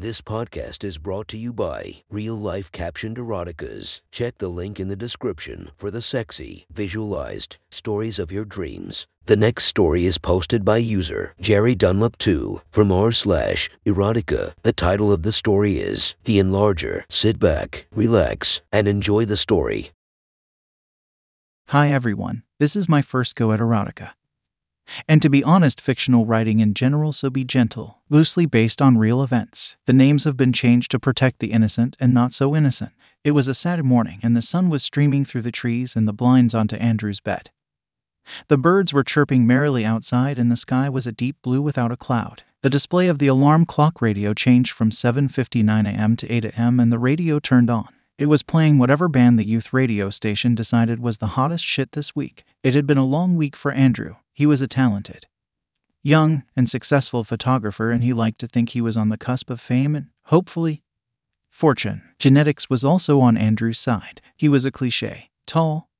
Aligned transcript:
This 0.00 0.22
podcast 0.22 0.82
is 0.82 0.96
brought 0.96 1.28
to 1.28 1.36
you 1.36 1.52
by 1.52 1.96
Real 2.08 2.34
Life 2.34 2.72
Captioned 2.72 3.18
Eroticas. 3.18 4.00
Check 4.10 4.38
the 4.38 4.48
link 4.48 4.80
in 4.80 4.88
the 4.88 4.96
description 4.96 5.72
for 5.76 5.90
the 5.90 6.00
sexy, 6.00 6.64
visualized 6.72 7.58
stories 7.70 8.18
of 8.18 8.32
your 8.32 8.46
dreams. 8.46 9.06
The 9.26 9.36
next 9.36 9.64
story 9.64 10.06
is 10.06 10.16
posted 10.16 10.64
by 10.64 10.78
user 10.78 11.34
Jerry 11.38 11.74
Dunlop 11.74 12.16
2 12.16 12.62
from 12.70 12.90
r 12.90 13.12
slash 13.12 13.68
erotica. 13.84 14.54
The 14.62 14.72
title 14.72 15.12
of 15.12 15.22
the 15.22 15.32
story 15.34 15.76
is 15.76 16.14
The 16.24 16.38
Enlarger. 16.38 17.02
Sit 17.10 17.38
back, 17.38 17.86
relax, 17.94 18.62
and 18.72 18.88
enjoy 18.88 19.26
the 19.26 19.36
story. 19.36 19.90
Hi 21.68 21.92
everyone, 21.92 22.44
this 22.58 22.74
is 22.74 22.88
my 22.88 23.02
first 23.02 23.36
go 23.36 23.52
at 23.52 23.60
erotica. 23.60 24.12
And 25.06 25.20
to 25.20 25.28
be 25.28 25.44
honest, 25.44 25.78
fictional 25.78 26.24
writing 26.24 26.60
in 26.60 26.72
general, 26.72 27.12
so 27.12 27.28
be 27.28 27.44
gentle, 27.44 27.99
loosely 28.10 28.44
based 28.44 28.82
on 28.82 28.98
real 28.98 29.22
events. 29.22 29.76
The 29.86 29.92
names 29.92 30.24
have 30.24 30.36
been 30.36 30.52
changed 30.52 30.90
to 30.90 30.98
protect 30.98 31.38
the 31.38 31.52
innocent 31.52 31.96
and 31.98 32.12
not 32.12 32.32
so 32.32 32.54
innocent. 32.54 32.92
It 33.22 33.30
was 33.30 33.48
a 33.48 33.54
sad 33.54 33.84
morning, 33.84 34.18
and 34.22 34.36
the 34.36 34.42
sun 34.42 34.68
was 34.68 34.82
streaming 34.82 35.24
through 35.24 35.42
the 35.42 35.52
trees 35.52 35.94
and 35.94 36.08
the 36.08 36.12
blinds 36.12 36.54
onto 36.54 36.76
Andrew's 36.76 37.20
bed. 37.20 37.50
The 38.48 38.58
birds 38.58 38.92
were 38.92 39.04
chirping 39.04 39.46
merrily 39.46 39.84
outside, 39.84 40.38
and 40.38 40.50
the 40.50 40.56
sky 40.56 40.88
was 40.88 41.06
a 41.06 41.12
deep 41.12 41.36
blue 41.42 41.62
without 41.62 41.92
a 41.92 41.96
cloud. 41.96 42.42
The 42.62 42.70
display 42.70 43.08
of 43.08 43.18
the 43.18 43.26
alarm 43.28 43.64
clock 43.64 44.02
radio 44.02 44.34
changed 44.34 44.72
from 44.72 44.90
7:59 44.90 45.86
a.m. 45.86 46.16
to 46.16 46.30
8 46.30 46.44
a.m. 46.44 46.78
and 46.78 46.92
the 46.92 46.98
radio 46.98 47.38
turned 47.38 47.70
on. 47.70 47.88
It 48.18 48.26
was 48.26 48.42
playing 48.42 48.76
whatever 48.76 49.08
band 49.08 49.38
the 49.38 49.48
youth 49.48 49.72
radio 49.72 50.10
station 50.10 50.54
decided 50.54 51.00
was 51.00 51.18
the 51.18 51.38
hottest 51.38 51.64
shit 51.64 51.92
this 51.92 52.14
week. 52.14 52.44
It 52.62 52.74
had 52.74 52.86
been 52.86 52.98
a 52.98 53.04
long 53.04 53.34
week 53.34 53.56
for 53.56 53.72
Andrew. 53.72 54.16
He 54.34 54.44
was 54.44 54.60
a 54.60 54.68
talented, 54.68 55.26
young, 56.02 56.44
and 56.56 56.68
successful 56.68 57.24
photographer, 57.24 57.90
and 57.90 58.02
he 58.02 58.12
liked 58.12 58.38
to 58.40 58.46
think 58.46 58.70
he 58.70 58.80
was 58.80 58.96
on 58.96 59.08
the 59.08 59.18
cusp 59.18 59.50
of 59.50 59.60
fame 59.60 59.94
and, 59.94 60.06
hopefully, 60.24 60.82
fortune. 61.48 62.02
Genetics 62.18 62.70
was 62.70 62.84
also 62.84 63.20
on 63.20 63.36
Andrew's 63.36 63.78
side. 63.78 64.20
He 64.36 64.48
was 64.48 64.64
a 64.64 64.70
cliche 64.70 65.30
tall, 65.46 65.90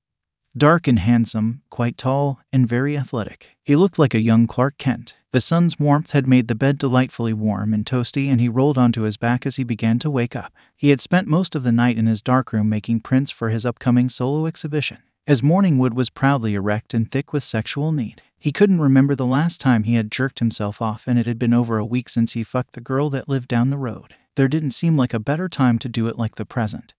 dark 0.56 0.86
and 0.86 0.98
handsome, 0.98 1.62
quite 1.70 1.98
tall, 1.98 2.40
and 2.52 2.68
very 2.68 2.96
athletic. 2.96 3.50
He 3.62 3.76
looked 3.76 3.98
like 3.98 4.14
a 4.14 4.20
young 4.20 4.46
Clark 4.46 4.78
Kent. 4.78 5.16
The 5.32 5.40
sun's 5.40 5.78
warmth 5.78 6.10
had 6.12 6.26
made 6.26 6.48
the 6.48 6.54
bed 6.54 6.78
delightfully 6.78 7.32
warm 7.32 7.72
and 7.72 7.84
toasty, 7.84 8.28
and 8.28 8.40
he 8.40 8.48
rolled 8.48 8.78
onto 8.78 9.02
his 9.02 9.16
back 9.16 9.46
as 9.46 9.56
he 9.56 9.64
began 9.64 9.98
to 10.00 10.10
wake 10.10 10.34
up. 10.34 10.52
He 10.76 10.90
had 10.90 11.00
spent 11.00 11.28
most 11.28 11.54
of 11.54 11.62
the 11.62 11.72
night 11.72 11.98
in 11.98 12.06
his 12.06 12.22
darkroom 12.22 12.68
making 12.68 13.00
prints 13.00 13.30
for 13.30 13.48
his 13.48 13.66
upcoming 13.66 14.08
solo 14.08 14.46
exhibition. 14.46 14.98
As 15.26 15.42
Morningwood 15.42 15.94
was 15.94 16.10
proudly 16.10 16.54
erect 16.54 16.94
and 16.94 17.10
thick 17.10 17.32
with 17.32 17.44
sexual 17.44 17.92
need. 17.92 18.22
He 18.40 18.52
couldn't 18.52 18.80
remember 18.80 19.14
the 19.14 19.26
last 19.26 19.60
time 19.60 19.82
he 19.82 19.94
had 19.94 20.10
jerked 20.10 20.38
himself 20.38 20.80
off, 20.80 21.04
and 21.06 21.18
it 21.18 21.26
had 21.26 21.38
been 21.38 21.52
over 21.52 21.76
a 21.76 21.84
week 21.84 22.08
since 22.08 22.32
he 22.32 22.42
fucked 22.42 22.72
the 22.72 22.80
girl 22.80 23.10
that 23.10 23.28
lived 23.28 23.48
down 23.48 23.68
the 23.68 23.76
road. 23.76 24.14
There 24.34 24.48
didn't 24.48 24.70
seem 24.70 24.96
like 24.96 25.12
a 25.12 25.20
better 25.20 25.46
time 25.46 25.78
to 25.80 25.90
do 25.90 26.06
it 26.08 26.18
like 26.18 26.36
the 26.36 26.46
present. 26.46 26.94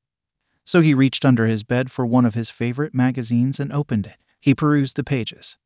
So 0.63 0.81
he 0.81 0.93
reached 0.93 1.25
under 1.25 1.47
his 1.47 1.63
bed 1.63 1.89
for 1.89 2.05
one 2.05 2.25
of 2.25 2.35
his 2.35 2.51
favorite 2.51 2.93
magazines 2.93 3.59
and 3.59 3.73
opened 3.73 4.05
it. 4.05 4.17
He 4.39 4.53
perused 4.53 4.95
the 4.95 5.03
pages, 5.03 5.57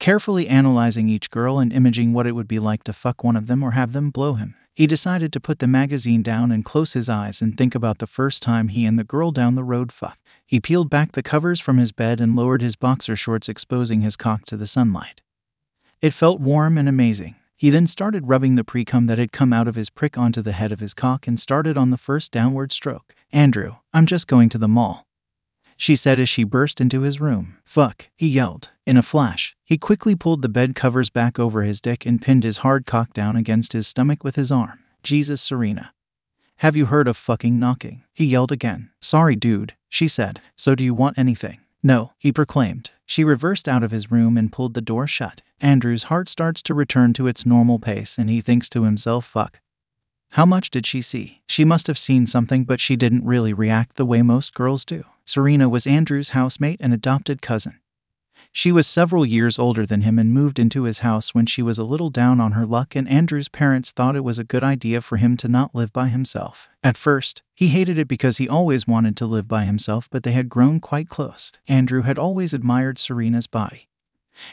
carefully 0.00 0.48
analyzing 0.48 1.08
each 1.08 1.30
girl 1.30 1.60
and 1.60 1.72
imaging 1.72 2.12
what 2.12 2.26
it 2.26 2.32
would 2.32 2.48
be 2.48 2.58
like 2.58 2.82
to 2.84 2.92
fuck 2.92 3.22
one 3.22 3.36
of 3.36 3.46
them 3.46 3.62
or 3.62 3.70
have 3.70 3.92
them 3.92 4.10
blow 4.10 4.34
him. 4.34 4.56
He 4.74 4.88
decided 4.88 5.32
to 5.32 5.40
put 5.40 5.60
the 5.60 5.68
magazine 5.68 6.22
down 6.22 6.50
and 6.50 6.64
close 6.64 6.94
his 6.94 7.08
eyes 7.08 7.40
and 7.40 7.56
think 7.56 7.76
about 7.76 7.98
the 7.98 8.08
first 8.08 8.42
time 8.42 8.68
he 8.68 8.84
and 8.84 8.98
the 8.98 9.04
girl 9.04 9.30
down 9.30 9.54
the 9.54 9.62
road 9.62 9.92
fucked. 9.92 10.26
He 10.44 10.58
peeled 10.58 10.90
back 10.90 11.12
the 11.12 11.22
covers 11.22 11.60
from 11.60 11.78
his 11.78 11.92
bed 11.92 12.20
and 12.20 12.34
lowered 12.34 12.60
his 12.60 12.74
boxer 12.74 13.14
shorts, 13.14 13.48
exposing 13.48 14.00
his 14.00 14.16
cock 14.16 14.44
to 14.46 14.56
the 14.56 14.66
sunlight. 14.66 15.22
It 16.00 16.12
felt 16.12 16.40
warm 16.40 16.76
and 16.76 16.88
amazing. 16.88 17.36
He 17.56 17.70
then 17.70 17.86
started 17.86 18.26
rubbing 18.28 18.56
the 18.56 18.64
precum 18.64 19.06
that 19.06 19.16
had 19.16 19.30
come 19.30 19.52
out 19.52 19.68
of 19.68 19.76
his 19.76 19.90
prick 19.90 20.18
onto 20.18 20.42
the 20.42 20.52
head 20.52 20.72
of 20.72 20.80
his 20.80 20.92
cock 20.92 21.28
and 21.28 21.38
started 21.38 21.78
on 21.78 21.90
the 21.90 21.96
first 21.96 22.32
downward 22.32 22.72
stroke. 22.72 23.14
Andrew, 23.32 23.76
I'm 23.92 24.06
just 24.06 24.26
going 24.26 24.48
to 24.50 24.58
the 24.58 24.66
mall. 24.66 25.03
She 25.76 25.96
said 25.96 26.20
as 26.20 26.28
she 26.28 26.44
burst 26.44 26.80
into 26.80 27.02
his 27.02 27.20
room. 27.20 27.58
Fuck, 27.64 28.08
he 28.16 28.28
yelled. 28.28 28.70
In 28.86 28.96
a 28.96 29.02
flash, 29.02 29.56
he 29.64 29.78
quickly 29.78 30.14
pulled 30.14 30.42
the 30.42 30.48
bed 30.48 30.74
covers 30.74 31.10
back 31.10 31.38
over 31.38 31.62
his 31.62 31.80
dick 31.80 32.06
and 32.06 32.22
pinned 32.22 32.44
his 32.44 32.58
hard 32.58 32.86
cock 32.86 33.12
down 33.12 33.36
against 33.36 33.72
his 33.72 33.86
stomach 33.86 34.22
with 34.22 34.36
his 34.36 34.52
arm. 34.52 34.78
Jesus, 35.02 35.42
Serena. 35.42 35.92
Have 36.58 36.76
you 36.76 36.86
heard 36.86 37.08
of 37.08 37.16
fucking 37.16 37.58
knocking? 37.58 38.04
He 38.12 38.24
yelled 38.24 38.52
again. 38.52 38.90
Sorry, 39.00 39.36
dude, 39.36 39.74
she 39.88 40.06
said. 40.06 40.40
So 40.56 40.74
do 40.74 40.84
you 40.84 40.94
want 40.94 41.18
anything? 41.18 41.60
No, 41.82 42.12
he 42.18 42.32
proclaimed. 42.32 42.90
She 43.04 43.24
reversed 43.24 43.68
out 43.68 43.82
of 43.82 43.90
his 43.90 44.10
room 44.10 44.38
and 44.38 44.52
pulled 44.52 44.74
the 44.74 44.80
door 44.80 45.06
shut. 45.06 45.42
Andrew's 45.60 46.04
heart 46.04 46.28
starts 46.28 46.62
to 46.62 46.74
return 46.74 47.12
to 47.14 47.26
its 47.26 47.44
normal 47.44 47.78
pace 47.78 48.16
and 48.16 48.30
he 48.30 48.40
thinks 48.40 48.68
to 48.70 48.84
himself, 48.84 49.26
fuck. 49.26 49.60
How 50.30 50.46
much 50.46 50.70
did 50.70 50.86
she 50.86 51.02
see? 51.02 51.42
She 51.48 51.64
must 51.64 51.86
have 51.86 51.98
seen 51.98 52.26
something, 52.26 52.64
but 52.64 52.80
she 52.80 52.96
didn't 52.96 53.26
really 53.26 53.52
react 53.52 53.96
the 53.96 54.06
way 54.06 54.22
most 54.22 54.54
girls 54.54 54.84
do. 54.84 55.04
Serena 55.24 55.68
was 55.68 55.86
Andrew's 55.86 56.30
housemate 56.30 56.80
and 56.80 56.92
adopted 56.92 57.42
cousin. 57.42 57.80
She 58.56 58.70
was 58.70 58.86
several 58.86 59.26
years 59.26 59.58
older 59.58 59.84
than 59.84 60.02
him 60.02 60.16
and 60.16 60.32
moved 60.32 60.60
into 60.60 60.84
his 60.84 61.00
house 61.00 61.34
when 61.34 61.44
she 61.44 61.60
was 61.60 61.76
a 61.76 61.82
little 61.84 62.08
down 62.08 62.40
on 62.40 62.52
her 62.52 62.64
luck, 62.64 62.94
and 62.94 63.08
Andrew's 63.08 63.48
parents 63.48 63.90
thought 63.90 64.14
it 64.14 64.22
was 64.22 64.38
a 64.38 64.44
good 64.44 64.62
idea 64.62 65.00
for 65.00 65.16
him 65.16 65.36
to 65.38 65.48
not 65.48 65.74
live 65.74 65.92
by 65.92 66.06
himself. 66.06 66.68
At 66.82 66.96
first, 66.96 67.42
he 67.52 67.68
hated 67.68 67.98
it 67.98 68.06
because 68.06 68.38
he 68.38 68.48
always 68.48 68.86
wanted 68.86 69.16
to 69.16 69.26
live 69.26 69.48
by 69.48 69.64
himself, 69.64 70.08
but 70.08 70.22
they 70.22 70.32
had 70.32 70.48
grown 70.48 70.78
quite 70.78 71.08
close. 71.08 71.50
Andrew 71.66 72.02
had 72.02 72.16
always 72.16 72.54
admired 72.54 72.98
Serena's 72.98 73.48
body, 73.48 73.88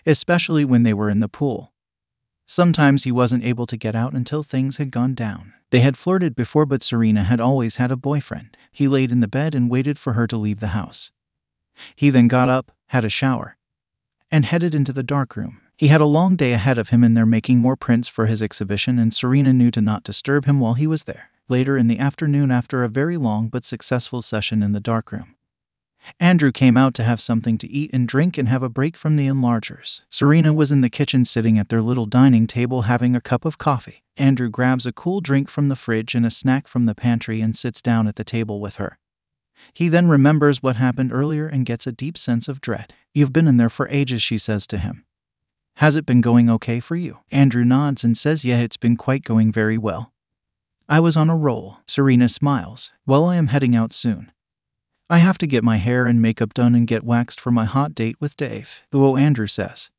especially 0.06 0.66
when 0.66 0.82
they 0.82 0.96
were 0.96 1.10
in 1.10 1.20
the 1.20 1.30
pool. 1.30 1.71
Sometimes 2.52 3.06
he 3.06 3.14
wasn't 3.14 3.46
able 3.46 3.66
to 3.66 3.78
get 3.78 3.96
out 3.96 4.12
until 4.12 4.44
things 4.44 4.76
had 4.76 4.92
gone 4.92 5.14
down. 5.14 5.54
They 5.70 5.80
had 5.80 5.96
flirted 5.96 6.36
before, 6.36 6.66
but 6.66 6.84
Serena 6.84 7.24
had 7.24 7.40
always 7.40 7.78
had 7.78 7.92
a 7.92 7.96
boyfriend. 7.96 8.58
He 8.74 8.90
laid 8.90 9.10
in 9.10 9.22
the 9.22 9.28
bed 9.30 9.56
and 9.56 9.72
waited 9.72 9.98
for 9.98 10.14
her 10.14 10.28
to 10.28 10.36
leave 10.36 10.60
the 10.60 10.76
house. 10.76 11.14
He 11.96 12.10
then 12.10 12.28
got 12.28 12.50
up, 12.50 12.74
had 12.88 13.06
a 13.06 13.10
shower, 13.10 13.56
and 14.30 14.44
headed 14.44 14.76
into 14.76 14.92
the 14.92 15.02
darkroom. 15.02 15.62
He 15.78 15.88
had 15.88 16.02
a 16.02 16.06
long 16.06 16.36
day 16.36 16.52
ahead 16.52 16.78
of 16.78 16.90
him 16.90 17.06
in 17.06 17.14
there 17.14 17.26
making 17.26 17.60
more 17.60 17.78
prints 17.78 18.10
for 18.10 18.26
his 18.26 18.42
exhibition, 18.42 19.00
and 19.00 19.14
Serena 19.14 19.54
knew 19.54 19.72
to 19.72 19.80
not 19.80 20.04
disturb 20.04 20.44
him 20.44 20.60
while 20.60 20.74
he 20.74 20.88
was 20.88 21.06
there. 21.06 21.30
Later 21.48 21.78
in 21.78 21.88
the 21.88 22.00
afternoon, 22.00 22.52
after 22.52 22.84
a 22.84 22.90
very 22.90 23.16
long 23.16 23.48
but 23.48 23.64
successful 23.64 24.22
session 24.22 24.62
in 24.62 24.74
the 24.74 24.82
darkroom, 24.82 25.38
Andrew 26.20 26.52
came 26.52 26.78
out 26.78 26.94
to 26.96 27.04
have 27.04 27.22
something 27.22 27.58
to 27.60 27.70
eat 27.70 27.92
and 27.94 28.08
drink 28.08 28.38
and 28.38 28.48
have 28.48 28.64
a 28.64 28.70
break 28.70 28.98
from 28.98 29.16
the 29.16 29.28
enlargers. 29.28 30.02
Serena 30.10 30.54
was 30.54 30.72
in 30.72 30.82
the 30.82 30.90
kitchen 30.90 31.26
sitting 31.26 31.58
at 31.58 31.70
their 31.70 31.82
little 31.82 32.06
dining 32.06 32.48
table 32.48 32.84
having 32.84 33.16
a 33.16 33.22
cup 33.22 33.46
of 33.46 33.58
coffee. 33.58 34.04
Andrew 34.18 34.50
grabs 34.50 34.86
a 34.86 34.92
cool 34.92 35.22
drink 35.22 35.50
from 35.50 35.70
the 35.70 35.76
fridge 35.76 36.16
and 36.16 36.26
a 36.26 36.32
snack 36.32 36.68
from 36.68 36.86
the 36.86 36.96
pantry 36.96 37.42
and 37.42 37.56
sits 37.56 37.82
down 37.82 38.08
at 38.08 38.16
the 38.16 38.24
table 38.24 38.60
with 38.60 38.76
her. 38.76 38.98
He 39.74 39.90
then 39.90 40.08
remembers 40.08 40.64
what 40.64 40.76
happened 40.76 41.14
earlier 41.14 41.48
and 41.48 41.66
gets 41.66 41.86
a 41.86 41.92
deep 41.92 42.18
sense 42.18 42.48
of 42.48 42.62
dread. 42.62 42.94
You've 43.14 43.34
been 43.34 43.48
in 43.48 43.58
there 43.58 43.70
for 43.70 43.88
ages, 43.90 44.22
she 44.22 44.38
says 44.38 44.66
to 44.68 44.78
him. 44.78 45.06
Has 45.76 45.96
it 45.96 46.06
been 46.06 46.22
going 46.22 46.50
okay 46.50 46.80
for 46.80 46.96
you? 46.96 47.20
Andrew 47.32 47.64
nods 47.64 48.04
and 48.04 48.18
says, 48.18 48.44
Yeah, 48.44 48.60
it's 48.60 48.78
been 48.78 48.98
quite 48.98 49.24
going 49.24 49.52
very 49.52 49.78
well. 49.78 50.12
I 50.90 51.00
was 51.00 51.16
on 51.16 51.30
a 51.30 51.38
roll. 51.38 51.78
Serena 51.88 52.28
smiles. 52.28 52.92
Well, 53.06 53.26
I 53.26 53.38
am 53.38 53.48
heading 53.48 53.76
out 53.76 53.94
soon. 53.94 54.32
I 55.12 55.18
have 55.18 55.38
to 55.40 55.46
get 55.46 55.62
my 55.62 55.76
hair 55.76 56.06
and 56.06 56.22
makeup 56.22 56.54
done 56.54 56.74
and 56.74 56.88
get 56.88 57.04
waxed 57.04 57.38
for 57.42 57.52
my 57.52 57.66
hot 57.66 57.94
date 57.94 58.16
with 58.22 58.38
Dave. 58.38 58.82
Though 58.92 59.18
Andrew 59.18 59.46
says, 59.46 59.90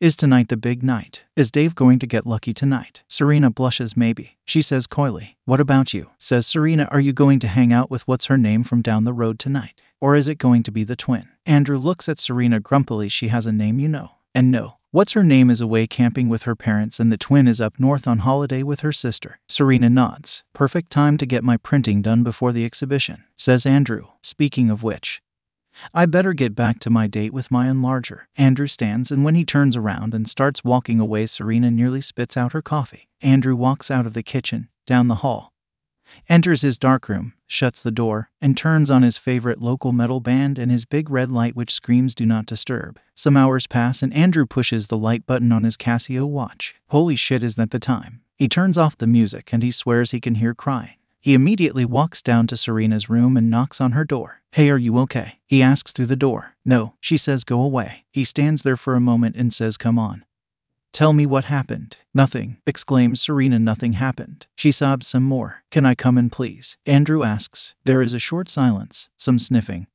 Is 0.00 0.16
tonight 0.16 0.48
the 0.48 0.56
big 0.56 0.82
night? 0.82 1.24
Is 1.36 1.50
Dave 1.50 1.74
going 1.74 1.98
to 1.98 2.06
get 2.06 2.24
lucky 2.24 2.54
tonight? 2.54 3.02
Serena 3.08 3.50
blushes 3.50 3.94
maybe. 3.94 4.38
She 4.46 4.62
says 4.62 4.86
coyly, 4.86 5.36
What 5.44 5.60
about 5.60 5.92
you? 5.92 6.12
Says 6.18 6.46
Serena, 6.46 6.88
Are 6.90 6.98
you 6.98 7.12
going 7.12 7.40
to 7.40 7.46
hang 7.46 7.74
out 7.74 7.90
with 7.90 8.08
what's 8.08 8.24
her 8.26 8.38
name 8.38 8.64
from 8.64 8.80
down 8.80 9.04
the 9.04 9.12
road 9.12 9.38
tonight? 9.38 9.82
Or 10.00 10.16
is 10.16 10.28
it 10.28 10.38
going 10.38 10.62
to 10.62 10.72
be 10.72 10.82
the 10.82 10.96
twin? 10.96 11.28
Andrew 11.44 11.76
looks 11.76 12.08
at 12.08 12.18
Serena 12.18 12.58
grumpily. 12.58 13.10
She 13.10 13.28
has 13.28 13.44
a 13.44 13.52
name 13.52 13.78
you 13.78 13.88
know. 13.88 14.12
And 14.34 14.50
no, 14.50 14.77
What's 14.90 15.12
her 15.12 15.22
name 15.22 15.50
is 15.50 15.60
away 15.60 15.86
camping 15.86 16.30
with 16.30 16.44
her 16.44 16.56
parents, 16.56 16.98
and 16.98 17.12
the 17.12 17.18
twin 17.18 17.46
is 17.46 17.60
up 17.60 17.78
north 17.78 18.08
on 18.08 18.20
holiday 18.20 18.62
with 18.62 18.80
her 18.80 18.90
sister. 18.90 19.38
Serena 19.46 19.90
nods. 19.90 20.44
Perfect 20.54 20.90
time 20.90 21.18
to 21.18 21.26
get 21.26 21.44
my 21.44 21.58
printing 21.58 22.00
done 22.00 22.22
before 22.22 22.52
the 22.52 22.64
exhibition, 22.64 23.24
says 23.36 23.66
Andrew. 23.66 24.06
Speaking 24.22 24.70
of 24.70 24.82
which, 24.82 25.20
I 25.92 26.06
better 26.06 26.32
get 26.32 26.54
back 26.54 26.78
to 26.80 26.90
my 26.90 27.06
date 27.06 27.34
with 27.34 27.50
my 27.50 27.66
enlarger. 27.66 28.22
Andrew 28.38 28.66
stands, 28.66 29.10
and 29.10 29.26
when 29.26 29.34
he 29.34 29.44
turns 29.44 29.76
around 29.76 30.14
and 30.14 30.26
starts 30.26 30.64
walking 30.64 31.00
away, 31.00 31.26
Serena 31.26 31.70
nearly 31.70 32.00
spits 32.00 32.34
out 32.34 32.54
her 32.54 32.62
coffee. 32.62 33.08
Andrew 33.20 33.56
walks 33.56 33.90
out 33.90 34.06
of 34.06 34.14
the 34.14 34.22
kitchen, 34.22 34.70
down 34.86 35.08
the 35.08 35.16
hall, 35.16 35.52
enters 36.28 36.62
his 36.62 36.78
darkroom, 36.78 37.34
shuts 37.46 37.82
the 37.82 37.90
door, 37.90 38.30
and 38.40 38.56
turns 38.56 38.90
on 38.90 39.02
his 39.02 39.18
favorite 39.18 39.60
local 39.60 39.92
metal 39.92 40.20
band 40.20 40.58
and 40.58 40.70
his 40.70 40.84
big 40.84 41.10
red 41.10 41.30
light 41.30 41.56
which 41.56 41.72
screams 41.72 42.14
do 42.14 42.24
not 42.26 42.46
disturb. 42.46 42.98
Some 43.14 43.36
hours 43.36 43.66
pass 43.66 44.02
and 44.02 44.12
Andrew 44.14 44.46
pushes 44.46 44.86
the 44.86 44.98
light 44.98 45.26
button 45.26 45.52
on 45.52 45.64
his 45.64 45.76
Casio 45.76 46.26
watch. 46.26 46.74
Holy 46.88 47.16
shit, 47.16 47.42
is 47.42 47.56
that 47.56 47.70
the 47.70 47.78
time? 47.78 48.20
He 48.36 48.48
turns 48.48 48.78
off 48.78 48.96
the 48.96 49.06
music 49.06 49.52
and 49.52 49.62
he 49.62 49.70
swears 49.70 50.12
he 50.12 50.20
can 50.20 50.36
hear 50.36 50.54
crying. 50.54 50.94
He 51.20 51.34
immediately 51.34 51.84
walks 51.84 52.22
down 52.22 52.46
to 52.46 52.56
Serena's 52.56 53.10
room 53.10 53.36
and 53.36 53.50
knocks 53.50 53.80
on 53.80 53.92
her 53.92 54.04
door. 54.04 54.40
Hey, 54.52 54.70
are 54.70 54.78
you 54.78 54.98
okay? 55.00 55.40
He 55.44 55.62
asks 55.62 55.92
through 55.92 56.06
the 56.06 56.16
door. 56.16 56.54
No, 56.64 56.94
she 57.00 57.16
says 57.16 57.44
go 57.44 57.60
away. 57.60 58.04
He 58.10 58.24
stands 58.24 58.62
there 58.62 58.76
for 58.76 58.94
a 58.94 59.00
moment 59.00 59.36
and 59.36 59.52
says, 59.52 59.76
Come 59.76 59.98
on. 59.98 60.24
Tell 60.98 61.12
me 61.12 61.26
what 61.26 61.44
happened. 61.44 61.98
Nothing, 62.12 62.56
exclaims 62.66 63.20
Serena. 63.20 63.60
Nothing 63.60 63.92
happened. 63.92 64.48
She 64.56 64.72
sobs 64.72 65.06
some 65.06 65.22
more. 65.22 65.62
Can 65.70 65.86
I 65.86 65.94
come 65.94 66.18
in, 66.18 66.28
please? 66.28 66.76
Andrew 66.86 67.22
asks. 67.22 67.76
There 67.84 68.02
is 68.02 68.14
a 68.14 68.18
short 68.18 68.48
silence, 68.48 69.08
some 69.16 69.38
sniffing. 69.38 69.86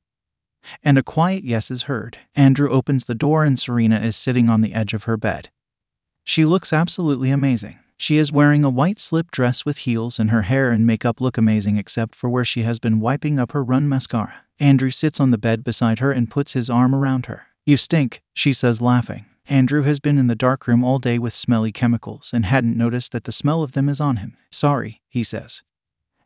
And 0.82 0.96
a 0.96 1.02
quiet 1.02 1.44
yes 1.44 1.70
is 1.70 1.82
heard. 1.82 2.20
Andrew 2.34 2.70
opens 2.70 3.04
the 3.04 3.14
door 3.14 3.44
and 3.44 3.58
Serena 3.58 4.00
is 4.00 4.16
sitting 4.16 4.48
on 4.48 4.62
the 4.62 4.72
edge 4.72 4.94
of 4.94 5.04
her 5.04 5.18
bed. 5.18 5.50
She 6.24 6.46
looks 6.46 6.72
absolutely 6.72 7.28
amazing. 7.28 7.78
She 7.98 8.16
is 8.16 8.32
wearing 8.32 8.64
a 8.64 8.70
white 8.70 8.98
slip 8.98 9.30
dress 9.30 9.66
with 9.66 9.84
heels, 9.84 10.18
and 10.18 10.30
her 10.30 10.42
hair 10.48 10.70
and 10.70 10.86
makeup 10.86 11.20
look 11.20 11.36
amazing 11.36 11.76
except 11.76 12.14
for 12.14 12.30
where 12.30 12.46
she 12.46 12.62
has 12.62 12.78
been 12.78 12.98
wiping 12.98 13.38
up 13.38 13.52
her 13.52 13.62
run 13.62 13.90
mascara. 13.90 14.36
Andrew 14.58 14.88
sits 14.88 15.20
on 15.20 15.32
the 15.32 15.36
bed 15.36 15.64
beside 15.64 15.98
her 15.98 16.12
and 16.12 16.30
puts 16.30 16.54
his 16.54 16.70
arm 16.70 16.94
around 16.94 17.26
her. 17.26 17.48
You 17.66 17.76
stink, 17.76 18.22
she 18.32 18.54
says, 18.54 18.80
laughing. 18.80 19.26
Andrew 19.46 19.82
has 19.82 20.00
been 20.00 20.16
in 20.16 20.26
the 20.26 20.34
darkroom 20.34 20.82
all 20.82 20.98
day 20.98 21.18
with 21.18 21.34
smelly 21.34 21.70
chemicals 21.70 22.30
and 22.32 22.46
hadn't 22.46 22.78
noticed 22.78 23.12
that 23.12 23.24
the 23.24 23.32
smell 23.32 23.62
of 23.62 23.72
them 23.72 23.88
is 23.88 24.00
on 24.00 24.16
him. 24.16 24.36
Sorry, 24.50 25.02
he 25.08 25.22
says. 25.22 25.62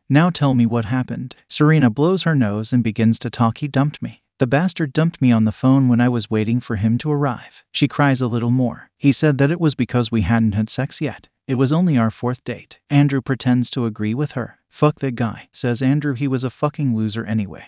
Now 0.09 0.29
tell 0.29 0.53
me 0.53 0.65
what 0.65 0.85
happened. 0.85 1.35
Serena 1.49 1.89
blows 1.89 2.23
her 2.23 2.33
nose 2.33 2.71
and 2.71 2.83
begins 2.83 3.19
to 3.19 3.29
talk. 3.29 3.57
He 3.59 3.67
dumped 3.67 4.01
me. 4.01 4.23
The 4.39 4.47
bastard 4.47 4.93
dumped 4.93 5.21
me 5.21 5.33
on 5.33 5.43
the 5.43 5.51
phone 5.51 5.89
when 5.89 5.99
I 5.99 6.07
was 6.07 6.31
waiting 6.31 6.61
for 6.61 6.77
him 6.77 6.97
to 6.99 7.11
arrive. 7.11 7.65
She 7.73 7.89
cries 7.89 8.21
a 8.21 8.27
little 8.27 8.51
more. 8.51 8.89
He 8.97 9.11
said 9.11 9.37
that 9.37 9.51
it 9.51 9.59
was 9.59 9.75
because 9.75 10.11
we 10.11 10.21
hadn't 10.21 10.53
had 10.53 10.69
sex 10.69 11.01
yet. 11.01 11.27
It 11.45 11.55
was 11.55 11.73
only 11.73 11.97
our 11.97 12.09
fourth 12.09 12.43
date. 12.45 12.79
Andrew 12.89 13.21
pretends 13.21 13.69
to 13.71 13.85
agree 13.85 14.13
with 14.13 14.31
her. 14.31 14.59
Fuck 14.69 14.99
that 14.99 15.15
guy, 15.15 15.49
says 15.51 15.81
Andrew. 15.81 16.13
He 16.13 16.27
was 16.27 16.45
a 16.45 16.49
fucking 16.49 16.95
loser 16.95 17.25
anyway. 17.25 17.65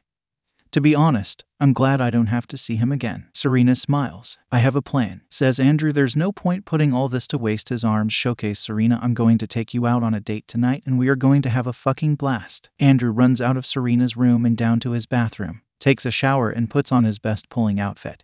To 0.72 0.80
be 0.80 0.96
honest, 0.96 1.44
I'm 1.60 1.74
glad 1.74 2.00
I 2.00 2.10
don't 2.10 2.28
have 2.28 2.48
to 2.48 2.58
see 2.58 2.78
him 2.78 2.94
again. 2.94 3.28
Serena 3.34 3.76
smiles. 3.76 4.38
I 4.54 4.60
have 4.60 4.76
a 4.76 4.82
plan, 4.82 5.22
says 5.30 5.60
Andrew. 5.60 5.92
There's 5.92 6.16
no 6.16 6.32
point 6.32 6.64
putting 6.64 6.94
all 6.94 7.10
this 7.10 7.28
to 7.28 7.38
waste. 7.38 7.68
His 7.68 7.84
arms 7.84 8.14
showcase 8.14 8.60
Serena. 8.60 8.98
I'm 9.04 9.14
going 9.14 9.38
to 9.40 9.48
take 9.48 9.74
you 9.74 9.86
out 9.86 10.02
on 10.02 10.14
a 10.14 10.22
date 10.22 10.48
tonight 10.48 10.84
and 10.86 10.98
we 10.98 11.10
are 11.10 11.18
going 11.18 11.42
to 11.42 11.50
have 11.50 11.68
a 11.68 11.74
fucking 11.74 12.16
blast. 12.16 12.70
Andrew 12.80 13.12
runs 13.12 13.42
out 13.42 13.58
of 13.58 13.66
Serena's 13.66 14.16
room 14.16 14.46
and 14.46 14.56
down 14.56 14.80
to 14.80 14.92
his 14.92 15.06
bathroom, 15.06 15.62
takes 15.80 16.06
a 16.06 16.12
shower, 16.12 16.50
and 16.50 16.70
puts 16.70 16.90
on 16.90 17.04
his 17.04 17.20
best 17.20 17.50
pulling 17.50 17.78
outfit. 17.78 18.24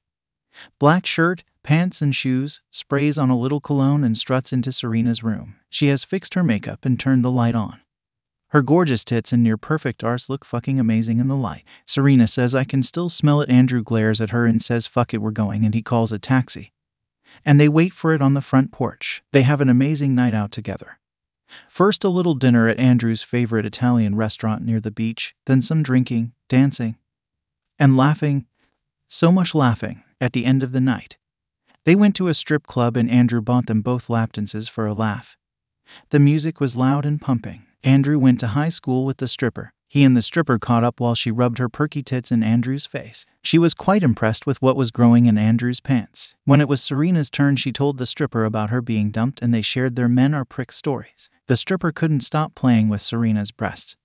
Black 0.79 1.05
shirt, 1.05 1.43
pants, 1.63 2.01
and 2.01 2.15
shoes, 2.15 2.61
sprays 2.71 3.17
on 3.17 3.29
a 3.29 3.37
little 3.37 3.59
cologne, 3.59 4.05
and 4.05 4.17
struts 4.17 4.53
into 4.53 4.71
Serena's 4.71 5.21
room. 5.21 5.57
She 5.69 5.87
has 5.87 6.05
fixed 6.05 6.33
her 6.35 6.43
makeup 6.43 6.85
and 6.85 6.97
turned 6.97 7.25
the 7.25 7.31
light 7.31 7.55
on. 7.55 7.81
Her 8.49 8.61
gorgeous 8.61 9.03
tits 9.03 9.33
and 9.33 9.43
near 9.43 9.57
perfect 9.57 10.03
arse 10.03 10.29
look 10.29 10.45
fucking 10.45 10.79
amazing 10.79 11.19
in 11.19 11.27
the 11.27 11.35
light. 11.35 11.63
Serena 11.85 12.27
says 12.27 12.55
I 12.55 12.63
can 12.63 12.81
still 12.81 13.09
smell 13.09 13.41
it. 13.41 13.49
Andrew 13.49 13.83
glares 13.83 14.21
at 14.21 14.29
her 14.29 14.45
and 14.45 14.61
says 14.61 14.87
fuck 14.87 15.13
it, 15.13 15.21
we're 15.21 15.31
going, 15.31 15.65
and 15.65 15.73
he 15.73 15.81
calls 15.81 16.13
a 16.13 16.19
taxi. 16.19 16.71
And 17.45 17.59
they 17.59 17.67
wait 17.67 17.93
for 17.93 18.13
it 18.13 18.21
on 18.21 18.35
the 18.35 18.41
front 18.41 18.71
porch. 18.71 19.21
They 19.33 19.41
have 19.41 19.59
an 19.59 19.69
amazing 19.69 20.15
night 20.15 20.33
out 20.33 20.51
together. 20.51 20.99
First, 21.69 22.03
a 22.03 22.09
little 22.09 22.35
dinner 22.35 22.67
at 22.67 22.79
Andrew's 22.79 23.21
favorite 23.21 23.65
Italian 23.65 24.15
restaurant 24.15 24.63
near 24.63 24.79
the 24.79 24.91
beach, 24.91 25.35
then 25.45 25.61
some 25.61 25.83
drinking, 25.83 26.33
dancing, 26.49 26.97
and 27.77 27.97
laughing. 27.97 28.45
So 29.07 29.31
much 29.31 29.55
laughing 29.55 30.03
at 30.19 30.33
the 30.33 30.45
end 30.45 30.63
of 30.63 30.71
the 30.71 30.81
night. 30.81 31.17
They 31.85 31.95
went 31.95 32.15
to 32.15 32.27
a 32.27 32.33
strip 32.33 32.67
club 32.67 32.97
and 32.97 33.09
Andrew 33.09 33.41
bought 33.41 33.67
them 33.67 33.81
both 33.81 34.09
lap 34.09 34.33
dances 34.33 34.67
for 34.67 34.85
a 34.85 34.93
laugh. 34.93 35.37
The 36.09 36.19
music 36.19 36.59
was 36.59 36.75
loud 36.75 37.05
and 37.05 37.21
pumping. 37.21 37.66
Andrew 37.83 38.17
went 38.19 38.39
to 38.41 38.47
high 38.47 38.69
school 38.69 39.05
with 39.05 39.17
the 39.17 39.27
stripper. 39.27 39.71
He 39.89 40.03
and 40.03 40.17
the 40.17 40.21
stripper 40.21 40.59
caught 40.59 40.83
up 40.83 40.99
while 40.99 41.15
she 41.15 41.31
rubbed 41.31 41.59
her 41.59 41.69
perky 41.69 42.03
tits 42.03 42.31
in 42.31 42.43
Andrew's 42.43 42.85
face. 42.85 43.25
She 43.41 43.57
was 43.57 43.73
quite 43.73 44.03
impressed 44.03 44.45
with 44.45 44.61
what 44.61 44.75
was 44.75 44.91
growing 44.91 45.27
in 45.27 45.37
Andrew's 45.37 45.79
pants. 45.79 46.35
When 46.43 46.59
it 46.59 46.67
was 46.67 46.81
Serena's 46.81 47.29
turn, 47.29 47.55
she 47.55 47.71
told 47.71 47.97
the 47.97 48.05
stripper 48.05 48.43
about 48.43 48.69
her 48.69 48.81
being 48.81 49.11
dumped 49.11 49.41
and 49.41 49.53
they 49.53 49.61
shared 49.61 49.95
their 49.95 50.09
men 50.09 50.33
are 50.33 50.43
prick 50.43 50.73
stories. 50.73 51.29
The 51.47 51.55
stripper 51.55 51.93
couldn't 51.93 52.19
stop 52.21 52.53
playing 52.53 52.89
with 52.89 53.01
Serena's 53.01 53.51
breasts 53.51 53.95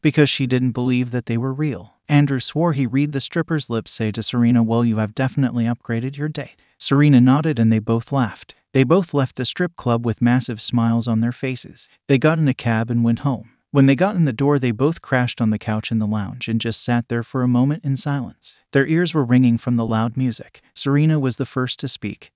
because 0.00 0.28
she 0.28 0.46
didn't 0.46 0.72
believe 0.72 1.10
that 1.10 1.26
they 1.26 1.36
were 1.36 1.52
real. 1.52 1.94
Andrew 2.08 2.40
swore 2.40 2.72
he 2.72 2.86
read 2.86 3.12
the 3.12 3.20
stripper's 3.20 3.70
lips 3.70 3.90
say 3.90 4.10
to 4.12 4.22
Serena, 4.22 4.62
Well, 4.62 4.84
you 4.84 4.96
have 4.96 5.14
definitely 5.14 5.64
upgraded 5.64 6.16
your 6.16 6.28
date. 6.28 6.60
Serena 6.78 7.20
nodded 7.20 7.58
and 7.58 7.72
they 7.72 7.78
both 7.78 8.12
laughed. 8.12 8.54
They 8.74 8.82
both 8.82 9.14
left 9.14 9.36
the 9.36 9.44
strip 9.44 9.76
club 9.76 10.04
with 10.04 10.20
massive 10.20 10.60
smiles 10.60 11.06
on 11.06 11.20
their 11.20 11.30
faces. 11.30 11.88
They 12.08 12.18
got 12.18 12.40
in 12.40 12.48
a 12.48 12.54
cab 12.54 12.90
and 12.90 13.04
went 13.04 13.20
home. 13.20 13.50
When 13.70 13.86
they 13.86 13.94
got 13.94 14.16
in 14.16 14.24
the 14.24 14.32
door, 14.32 14.58
they 14.58 14.72
both 14.72 15.00
crashed 15.00 15.40
on 15.40 15.50
the 15.50 15.60
couch 15.60 15.92
in 15.92 16.00
the 16.00 16.08
lounge 16.08 16.48
and 16.48 16.60
just 16.60 16.82
sat 16.82 17.06
there 17.06 17.22
for 17.22 17.44
a 17.44 17.48
moment 17.48 17.84
in 17.84 17.96
silence. 17.96 18.56
Their 18.72 18.84
ears 18.84 19.14
were 19.14 19.24
ringing 19.24 19.58
from 19.58 19.76
the 19.76 19.86
loud 19.86 20.16
music. 20.16 20.60
Serena 20.74 21.20
was 21.20 21.36
the 21.36 21.46
first 21.46 21.78
to 21.80 21.88
speak. 21.88 22.32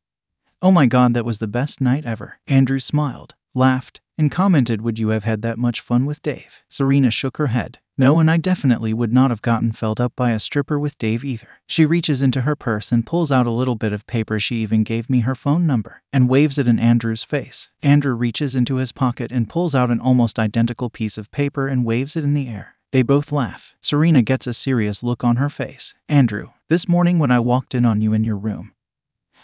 Oh 0.62 0.70
my 0.70 0.86
god, 0.86 1.12
that 1.14 1.24
was 1.24 1.40
the 1.40 1.48
best 1.48 1.80
night 1.80 2.06
ever. 2.06 2.38
Andrew 2.46 2.78
smiled, 2.78 3.34
laughed, 3.52 4.00
and 4.16 4.30
commented, 4.30 4.80
Would 4.80 5.00
you 5.00 5.08
have 5.08 5.24
had 5.24 5.42
that 5.42 5.58
much 5.58 5.80
fun 5.80 6.06
with 6.06 6.22
Dave? 6.22 6.62
Serena 6.68 7.10
shook 7.10 7.38
her 7.38 7.48
head. 7.48 7.80
No, 8.00 8.20
and 8.20 8.30
I 8.30 8.36
definitely 8.36 8.94
would 8.94 9.12
not 9.12 9.30
have 9.30 9.42
gotten 9.42 9.72
felt 9.72 9.98
up 9.98 10.12
by 10.14 10.30
a 10.30 10.38
stripper 10.38 10.78
with 10.78 10.96
Dave 10.98 11.24
either. 11.24 11.48
She 11.66 11.84
reaches 11.84 12.22
into 12.22 12.42
her 12.42 12.54
purse 12.54 12.92
and 12.92 13.04
pulls 13.04 13.32
out 13.32 13.48
a 13.48 13.50
little 13.50 13.74
bit 13.74 13.92
of 13.92 14.06
paper. 14.06 14.38
She 14.38 14.56
even 14.56 14.84
gave 14.84 15.10
me 15.10 15.20
her 15.20 15.34
phone 15.34 15.66
number 15.66 16.02
and 16.12 16.28
waves 16.28 16.58
it 16.58 16.68
in 16.68 16.78
Andrew's 16.78 17.24
face. 17.24 17.70
Andrew 17.82 18.14
reaches 18.14 18.54
into 18.54 18.76
his 18.76 18.92
pocket 18.92 19.32
and 19.32 19.48
pulls 19.48 19.74
out 19.74 19.90
an 19.90 19.98
almost 19.98 20.38
identical 20.38 20.90
piece 20.90 21.18
of 21.18 21.32
paper 21.32 21.66
and 21.66 21.84
waves 21.84 22.14
it 22.14 22.22
in 22.22 22.34
the 22.34 22.46
air. 22.46 22.76
They 22.92 23.02
both 23.02 23.32
laugh. 23.32 23.74
Serena 23.80 24.22
gets 24.22 24.46
a 24.46 24.54
serious 24.54 25.02
look 25.02 25.24
on 25.24 25.36
her 25.36 25.50
face. 25.50 25.94
Andrew, 26.08 26.50
this 26.68 26.88
morning 26.88 27.18
when 27.18 27.32
I 27.32 27.40
walked 27.40 27.74
in 27.74 27.84
on 27.84 28.00
you 28.00 28.12
in 28.12 28.22
your 28.22 28.38
room, 28.38 28.72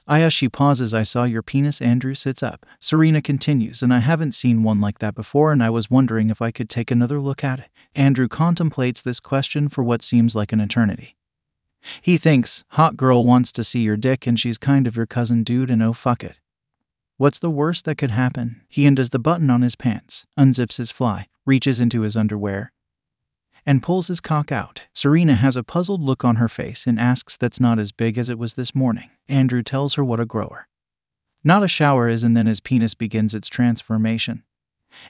Aya, 0.07 0.31
she 0.31 0.51
pauses. 0.51 0.93
I 0.93 1.03
saw 1.03 1.25
your 1.25 1.43
penis. 1.43 1.81
Andrew 1.81 2.15
sits 2.15 2.43
up. 2.43 2.67
Serena 2.79 3.23
continues, 3.23 3.83
and 3.83 3.93
I 3.93 4.01
haven't 4.01 4.33
seen 4.33 4.63
one 4.63 4.81
like 4.81 4.99
that 4.99 5.15
before, 5.15 5.51
and 5.51 5.63
I 5.63 5.71
was 5.71 5.91
wondering 5.91 6.29
if 6.29 6.43
I 6.43 6.51
could 6.51 6.69
take 6.69 6.91
another 6.91 7.21
look 7.21 7.43
at 7.43 7.59
it. 7.59 7.71
Andrew 7.95 8.29
contemplates 8.29 9.01
this 9.01 9.19
question 9.19 9.69
for 9.69 9.83
what 9.83 10.03
seems 10.03 10.35
like 10.35 10.53
an 10.53 10.61
eternity. 10.61 11.17
He 12.03 12.19
thinks, 12.19 12.65
hot 12.71 12.97
girl 12.97 13.25
wants 13.25 13.51
to 13.53 13.65
see 13.65 13.81
your 13.81 13.97
dick, 13.97 14.27
and 14.27 14.39
she's 14.39 14.59
kind 14.59 14.87
of 14.87 14.97
your 14.97 15.07
cousin 15.07 15.43
dude, 15.43 15.71
and 15.71 15.83
oh 15.83 15.95
fuck 15.95 16.23
it. 16.23 16.39
What's 17.17 17.39
the 17.39 17.51
worst 17.51 17.87
that 17.87 17.97
could 17.97 18.11
happen? 18.11 18.61
He 18.69 18.87
undoes 18.87 19.11
the 19.11 19.19
button 19.19 19.49
on 19.49 19.63
his 19.63 19.77
pants, 19.77 20.27
unzips 20.39 20.77
his 20.77 20.91
fly, 20.91 21.29
reaches 21.47 21.81
into 21.81 22.03
his 22.03 22.17
underwear, 22.17 22.73
and 23.67 23.83
pulls 23.83 24.09
his 24.09 24.21
cock 24.21 24.53
out. 24.53 24.85
Serena 24.95 25.35
has 25.35 25.57
a 25.57 25.63
puzzled 25.63 26.03
look 26.03 26.25
on 26.25 26.37
her 26.37 26.49
face 26.49 26.87
and 26.87 26.99
asks 26.99 27.37
that's 27.37 27.61
not 27.61 27.79
as 27.79 27.93
big 27.93 28.19
as 28.19 28.29
it 28.29 28.39
was 28.39 28.55
this 28.55 28.75
morning. 28.75 29.11
Andrew 29.29 29.63
tells 29.63 29.95
her 29.95 30.05
what 30.05 30.21
a 30.21 30.27
grower. 30.27 30.69
Not 31.43 31.63
a 31.63 31.69
shower 31.69 32.09
is, 32.09 32.25
and 32.25 32.37
then 32.37 32.47
his 32.47 32.61
penis 32.61 32.95
begins 32.95 33.35
its 33.35 33.49
transformation. 33.49 34.45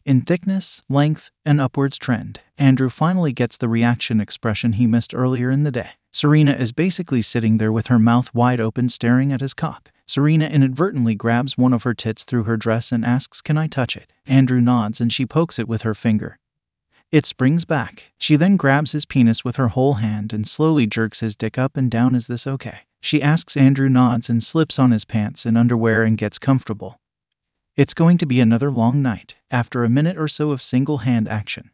In 0.05 0.23
thickness, 0.23 0.83
length, 0.89 1.31
and 1.45 1.61
upwards 1.61 1.99
trend, 1.99 2.41
Andrew 2.59 2.89
finally 2.89 3.33
gets 3.33 3.57
the 3.57 3.69
reaction 3.69 4.21
expression 4.21 4.75
he 4.75 4.87
missed 4.87 5.15
earlier 5.15 5.51
in 5.51 5.63
the 5.65 5.71
day. 5.71 5.91
Serena 6.13 6.53
is 6.53 6.73
basically 6.73 7.23
sitting 7.23 7.59
there 7.59 7.73
with 7.73 7.89
her 7.89 7.99
mouth 7.99 8.35
wide 8.35 8.61
open 8.61 8.89
staring 8.89 9.33
at 9.33 9.41
his 9.41 9.55
cock. 9.55 9.91
Serena 10.07 10.47
inadvertently 10.47 11.15
grabs 11.15 11.59
one 11.59 11.73
of 11.73 11.83
her 11.83 11.95
tits 11.95 12.25
through 12.25 12.45
her 12.45 12.57
dress 12.57 12.93
and 12.93 13.05
asks, 13.05 13.41
Can 13.41 13.59
I 13.59 13.67
touch 13.67 13.97
it? 13.97 14.13
Andrew 14.27 14.61
nods 14.61 15.01
and 15.01 15.13
she 15.13 15.27
pokes 15.27 15.59
it 15.59 15.69
with 15.69 15.83
her 15.83 15.95
finger. 15.95 16.39
It 17.13 17.27
springs 17.27 17.65
back. 17.65 18.13
She 18.19 18.37
then 18.37 18.57
grabs 18.57 18.93
his 18.93 19.07
penis 19.07 19.45
with 19.45 19.57
her 19.57 19.69
whole 19.69 19.95
hand 19.95 20.33
and 20.33 20.47
slowly 20.49 20.87
jerks 20.87 21.21
his 21.21 21.37
dick 21.37 21.57
up 21.59 21.77
and 21.77 21.91
down. 21.91 22.15
Is 22.15 22.27
this 22.27 22.47
okay? 22.47 22.81
She 23.01 23.23
asks 23.23 23.57
Andrew 23.57 23.89
nods 23.89 24.29
and 24.29 24.43
slips 24.43 24.79
on 24.79 24.91
his 24.91 25.05
pants 25.05 25.45
and 25.47 25.57
underwear 25.59 26.03
and 26.03 26.19
gets 26.19 26.39
comfortable. 26.39 26.99
It's 27.77 27.95
going 27.95 28.19
to 28.19 28.27
be 28.27 28.41
another 28.41 28.71
long 28.71 29.03
night, 29.03 29.37
after 29.51 29.85
a 29.85 29.89
minute 29.89 30.17
or 30.17 30.29
so 30.29 30.53
of 30.53 30.63
single 30.63 30.99
hand 30.99 31.29
action. 31.29 31.71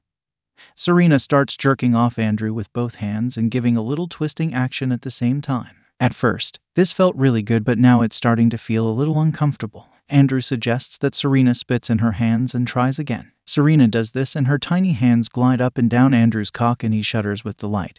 Serena 0.74 1.18
starts 1.18 1.56
jerking 1.56 1.94
off 1.94 2.18
Andrew 2.18 2.52
with 2.52 2.72
both 2.72 2.96
hands 2.96 3.36
and 3.36 3.50
giving 3.50 3.76
a 3.76 3.82
little 3.82 4.08
twisting 4.08 4.52
action 4.54 4.92
at 4.92 5.02
the 5.02 5.10
same 5.10 5.40
time. 5.40 5.76
At 5.98 6.14
first, 6.14 6.58
this 6.74 6.92
felt 6.92 7.14
really 7.16 7.42
good, 7.42 7.64
but 7.64 7.78
now 7.78 8.00
it's 8.00 8.16
starting 8.16 8.48
to 8.50 8.58
feel 8.58 8.88
a 8.88 8.92
little 8.92 9.20
uncomfortable. 9.20 9.88
Andrew 10.08 10.40
suggests 10.40 10.98
that 10.98 11.14
Serena 11.14 11.54
spits 11.54 11.90
in 11.90 11.98
her 11.98 12.12
hands 12.12 12.54
and 12.54 12.66
tries 12.66 12.98
again. 12.98 13.32
Serena 13.50 13.88
does 13.88 14.12
this, 14.12 14.36
and 14.36 14.46
her 14.46 14.60
tiny 14.60 14.92
hands 14.92 15.28
glide 15.28 15.60
up 15.60 15.76
and 15.76 15.90
down 15.90 16.14
Andrew's 16.14 16.52
cock, 16.52 16.84
and 16.84 16.94
he 16.94 17.02
shudders 17.02 17.44
with 17.44 17.56
delight. 17.56 17.98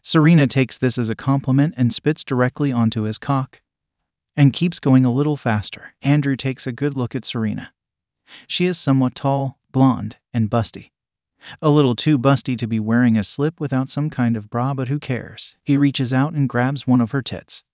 Serena 0.00 0.46
takes 0.46 0.78
this 0.78 0.96
as 0.96 1.10
a 1.10 1.14
compliment 1.14 1.74
and 1.76 1.92
spits 1.92 2.24
directly 2.24 2.72
onto 2.72 3.02
his 3.02 3.18
cock 3.18 3.60
and 4.34 4.54
keeps 4.54 4.80
going 4.80 5.04
a 5.04 5.12
little 5.12 5.36
faster. 5.36 5.92
Andrew 6.00 6.34
takes 6.34 6.66
a 6.66 6.72
good 6.72 6.96
look 6.96 7.14
at 7.14 7.26
Serena. 7.26 7.74
She 8.46 8.64
is 8.64 8.78
somewhat 8.78 9.14
tall, 9.14 9.58
blonde, 9.70 10.16
and 10.32 10.48
busty. 10.48 10.92
A 11.60 11.68
little 11.68 11.94
too 11.94 12.18
busty 12.18 12.56
to 12.56 12.66
be 12.66 12.80
wearing 12.80 13.18
a 13.18 13.22
slip 13.22 13.60
without 13.60 13.90
some 13.90 14.08
kind 14.08 14.34
of 14.34 14.48
bra, 14.48 14.72
but 14.72 14.88
who 14.88 14.98
cares? 14.98 15.56
He 15.62 15.76
reaches 15.76 16.14
out 16.14 16.32
and 16.32 16.48
grabs 16.48 16.86
one 16.86 17.02
of 17.02 17.10
her 17.10 17.20
tits. 17.20 17.64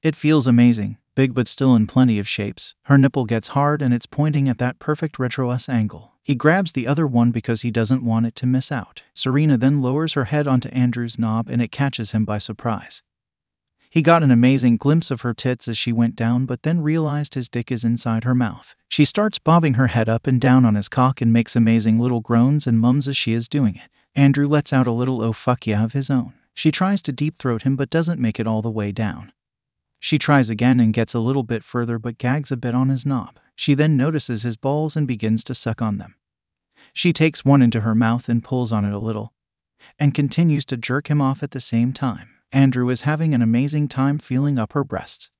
It 0.00 0.14
feels 0.14 0.46
amazing, 0.46 0.98
big 1.16 1.34
but 1.34 1.48
still 1.48 1.74
in 1.74 1.88
plenty 1.88 2.20
of 2.20 2.28
shapes. 2.28 2.76
Her 2.84 2.96
nipple 2.96 3.24
gets 3.24 3.48
hard 3.48 3.82
and 3.82 3.92
it's 3.92 4.06
pointing 4.06 4.48
at 4.48 4.58
that 4.58 4.78
perfect 4.78 5.18
retro 5.18 5.50
S 5.50 5.68
angle. 5.68 6.12
He 6.22 6.36
grabs 6.36 6.72
the 6.72 6.86
other 6.86 7.06
one 7.06 7.32
because 7.32 7.62
he 7.62 7.72
doesn't 7.72 8.04
want 8.04 8.26
it 8.26 8.36
to 8.36 8.46
miss 8.46 8.70
out. 8.70 9.02
Serena 9.14 9.56
then 9.56 9.82
lowers 9.82 10.12
her 10.12 10.26
head 10.26 10.46
onto 10.46 10.68
Andrew's 10.68 11.18
knob 11.18 11.48
and 11.48 11.60
it 11.60 11.72
catches 11.72 12.12
him 12.12 12.24
by 12.24 12.38
surprise. 12.38 13.02
He 13.88 14.02
got 14.02 14.22
an 14.22 14.30
amazing 14.30 14.76
glimpse 14.76 15.10
of 15.10 15.22
her 15.22 15.32
tits 15.32 15.68
as 15.68 15.78
she 15.78 15.90
went 15.90 16.16
down, 16.16 16.44
but 16.44 16.64
then 16.64 16.82
realized 16.82 17.32
his 17.32 17.48
dick 17.48 17.72
is 17.72 17.82
inside 17.82 18.24
her 18.24 18.34
mouth. 18.34 18.74
She 18.88 19.06
starts 19.06 19.38
bobbing 19.38 19.74
her 19.74 19.86
head 19.86 20.08
up 20.08 20.26
and 20.26 20.38
down 20.38 20.66
on 20.66 20.74
his 20.74 20.88
cock 20.88 21.22
and 21.22 21.32
makes 21.32 21.56
amazing 21.56 21.98
little 21.98 22.20
groans 22.20 22.66
and 22.66 22.78
mums 22.78 23.08
as 23.08 23.16
she 23.16 23.32
is 23.32 23.48
doing 23.48 23.76
it. 23.76 23.90
Andrew 24.14 24.46
lets 24.46 24.72
out 24.72 24.86
a 24.86 24.92
little 24.92 25.22
oh 25.22 25.32
fuck 25.32 25.66
yeah 25.66 25.82
of 25.82 25.94
his 25.94 26.10
own. 26.10 26.34
She 26.52 26.70
tries 26.70 27.00
to 27.02 27.12
deep 27.12 27.38
throat 27.38 27.62
him 27.62 27.76
but 27.76 27.88
doesn't 27.88 28.20
make 28.20 28.38
it 28.38 28.46
all 28.46 28.60
the 28.60 28.70
way 28.70 28.92
down. 28.92 29.32
She 29.98 30.18
tries 30.18 30.50
again 30.50 30.80
and 30.80 30.92
gets 30.92 31.14
a 31.14 31.20
little 31.20 31.42
bit 31.42 31.64
further 31.64 31.98
but 31.98 32.18
gags 32.18 32.52
a 32.52 32.56
bit 32.56 32.74
on 32.74 32.88
his 32.88 33.06
knob. 33.06 33.38
She 33.54 33.74
then 33.74 33.96
notices 33.96 34.42
his 34.42 34.56
balls 34.56 34.96
and 34.96 35.08
begins 35.08 35.42
to 35.44 35.54
suck 35.54 35.80
on 35.80 35.98
them. 35.98 36.16
She 36.92 37.12
takes 37.12 37.44
one 37.44 37.62
into 37.62 37.80
her 37.80 37.94
mouth 37.94 38.28
and 38.28 38.44
pulls 38.44 38.72
on 38.72 38.84
it 38.84 38.92
a 38.92 38.98
little, 38.98 39.32
and 39.98 40.14
continues 40.14 40.64
to 40.66 40.76
jerk 40.76 41.08
him 41.08 41.20
off 41.20 41.42
at 41.42 41.50
the 41.50 41.60
same 41.60 41.92
time. 41.92 42.28
Andrew 42.52 42.88
is 42.88 43.02
having 43.02 43.34
an 43.34 43.42
amazing 43.42 43.88
time 43.88 44.18
feeling 44.18 44.58
up 44.58 44.72
her 44.72 44.84
breasts. 44.84 45.30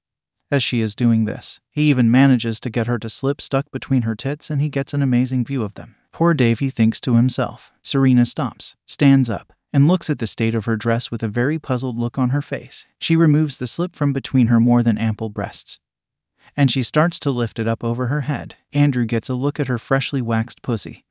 As 0.50 0.62
she 0.62 0.80
is 0.80 0.94
doing 0.94 1.24
this, 1.24 1.60
he 1.70 1.90
even 1.90 2.10
manages 2.10 2.60
to 2.60 2.70
get 2.70 2.86
her 2.86 2.98
to 2.98 3.08
slip 3.08 3.40
stuck 3.40 3.70
between 3.70 4.02
her 4.02 4.14
tits 4.14 4.50
and 4.50 4.60
he 4.60 4.68
gets 4.68 4.94
an 4.94 5.02
amazing 5.02 5.44
view 5.44 5.62
of 5.62 5.74
them. 5.74 5.96
Poor 6.12 6.34
Davy 6.34 6.70
thinks 6.70 7.00
to 7.02 7.14
himself. 7.16 7.72
Serena 7.82 8.24
stops, 8.24 8.76
stands 8.86 9.28
up, 9.28 9.52
and 9.76 9.88
looks 9.88 10.08
at 10.08 10.18
the 10.20 10.26
state 10.26 10.54
of 10.54 10.64
her 10.64 10.74
dress 10.74 11.10
with 11.10 11.22
a 11.22 11.28
very 11.28 11.58
puzzled 11.58 11.98
look 11.98 12.16
on 12.16 12.30
her 12.30 12.40
face. 12.40 12.86
She 12.98 13.14
removes 13.14 13.58
the 13.58 13.66
slip 13.66 13.94
from 13.94 14.14
between 14.14 14.46
her 14.46 14.58
more 14.58 14.82
than 14.82 14.96
ample 14.96 15.28
breasts. 15.28 15.80
And 16.56 16.70
she 16.70 16.82
starts 16.82 17.20
to 17.20 17.30
lift 17.30 17.58
it 17.58 17.68
up 17.68 17.84
over 17.84 18.06
her 18.06 18.22
head. 18.22 18.54
Andrew 18.72 19.04
gets 19.04 19.28
a 19.28 19.34
look 19.34 19.60
at 19.60 19.68
her 19.68 19.76
freshly 19.76 20.22
waxed 20.22 20.62
pussy. 20.62 21.04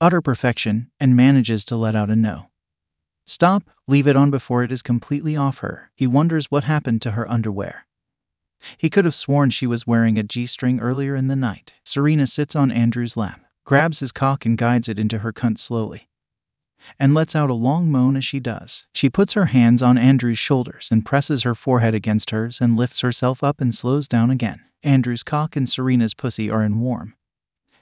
Utter 0.00 0.20
perfection, 0.20 0.92
and 1.00 1.16
manages 1.16 1.64
to 1.64 1.76
let 1.76 1.96
out 1.96 2.08
a 2.08 2.14
no. 2.14 2.50
Stop, 3.26 3.64
leave 3.88 4.06
it 4.06 4.14
on 4.14 4.30
before 4.30 4.62
it 4.62 4.70
is 4.70 4.80
completely 4.80 5.36
off 5.36 5.58
her. 5.58 5.90
He 5.96 6.06
wonders 6.06 6.52
what 6.52 6.62
happened 6.62 7.02
to 7.02 7.10
her 7.10 7.28
underwear. 7.28 7.88
He 8.78 8.90
could 8.90 9.06
have 9.06 9.12
sworn 9.12 9.50
she 9.50 9.66
was 9.66 9.88
wearing 9.88 10.20
a 10.20 10.22
G 10.22 10.46
string 10.46 10.78
earlier 10.78 11.16
in 11.16 11.26
the 11.26 11.34
night. 11.34 11.74
Serena 11.82 12.28
sits 12.28 12.54
on 12.54 12.70
Andrew's 12.70 13.16
lap, 13.16 13.40
grabs 13.64 13.98
his 13.98 14.12
cock 14.12 14.46
and 14.46 14.56
guides 14.56 14.88
it 14.88 15.00
into 15.00 15.18
her 15.18 15.32
cunt 15.32 15.58
slowly, 15.58 16.06
and 16.98 17.14
lets 17.14 17.36
out 17.36 17.50
a 17.50 17.54
long 17.54 17.90
moan 17.90 18.16
as 18.16 18.24
she 18.24 18.40
does. 18.40 18.86
She 18.94 19.10
puts 19.10 19.32
her 19.34 19.46
hands 19.46 19.82
on 19.82 19.98
Andrew's 19.98 20.38
shoulders 20.38 20.88
and 20.90 21.06
presses 21.06 21.42
her 21.42 21.54
forehead 21.54 21.94
against 21.94 22.30
hers 22.30 22.60
and 22.60 22.76
lifts 22.76 23.00
herself 23.00 23.42
up 23.42 23.60
and 23.60 23.74
slows 23.74 24.08
down 24.08 24.30
again. 24.30 24.62
Andrew's 24.82 25.22
cock 25.22 25.56
and 25.56 25.68
Serena's 25.68 26.14
pussy 26.14 26.50
are 26.50 26.62
in 26.62 26.80
warm, 26.80 27.14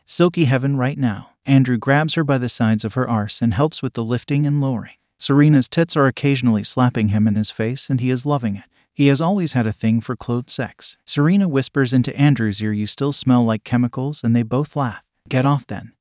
silky 0.04 0.44
heaven 0.44 0.76
right 0.76 0.98
now. 0.98 1.30
Andrew 1.46 1.78
grabs 1.78 2.14
her 2.14 2.24
by 2.24 2.38
the 2.38 2.48
sides 2.48 2.84
of 2.84 2.94
her 2.94 3.08
arse 3.08 3.40
and 3.40 3.54
helps 3.54 3.82
with 3.82 3.94
the 3.94 4.04
lifting 4.04 4.46
and 4.46 4.60
lowering. 4.60 4.94
Serena's 5.18 5.68
tits 5.68 5.96
are 5.96 6.06
occasionally 6.06 6.64
slapping 6.64 7.08
him 7.08 7.26
in 7.28 7.34
his 7.34 7.50
face, 7.50 7.90
and 7.90 8.00
he 8.00 8.10
is 8.10 8.24
loving 8.24 8.56
it. 8.56 8.64
He 8.92 9.06
has 9.08 9.20
always 9.20 9.52
had 9.52 9.66
a 9.66 9.72
thing 9.72 10.00
for 10.00 10.16
clothed 10.16 10.50
sex. 10.50 10.96
Serena 11.06 11.48
whispers 11.48 11.92
into 11.92 12.16
Andrew's 12.18 12.62
ear, 12.62 12.72
You 12.72 12.86
still 12.86 13.12
smell 13.12 13.44
like 13.44 13.64
chemicals, 13.64 14.22
and 14.22 14.34
they 14.34 14.42
both 14.42 14.76
laugh. 14.76 15.02
Get 15.28 15.46
off 15.46 15.66
then. 15.66 15.92